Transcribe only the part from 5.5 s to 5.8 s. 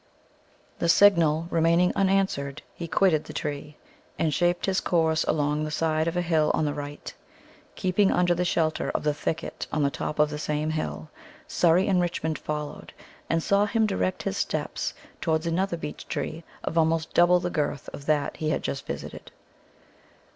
the